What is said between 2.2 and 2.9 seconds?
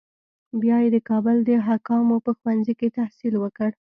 په ښوونځي